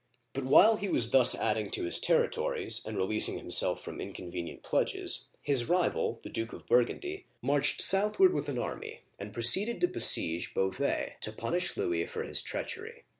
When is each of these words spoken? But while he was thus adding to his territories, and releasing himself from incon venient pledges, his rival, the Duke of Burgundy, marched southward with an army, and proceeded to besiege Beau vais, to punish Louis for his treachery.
But 0.33 0.45
while 0.45 0.77
he 0.77 0.89
was 0.89 1.11
thus 1.11 1.35
adding 1.35 1.69
to 1.69 1.83
his 1.85 1.99
territories, 1.99 2.83
and 2.87 2.97
releasing 2.97 3.37
himself 3.37 3.83
from 3.83 3.99
incon 3.99 4.33
venient 4.33 4.63
pledges, 4.63 5.29
his 5.43 5.69
rival, 5.69 6.19
the 6.23 6.29
Duke 6.29 6.53
of 6.53 6.65
Burgundy, 6.65 7.27
marched 7.43 7.83
southward 7.83 8.33
with 8.33 8.49
an 8.49 8.57
army, 8.57 9.01
and 9.19 9.31
proceeded 9.31 9.79
to 9.81 9.87
besiege 9.87 10.55
Beau 10.55 10.71
vais, 10.71 11.17
to 11.21 11.31
punish 11.31 11.77
Louis 11.77 12.07
for 12.07 12.23
his 12.23 12.41
treachery. 12.41 13.03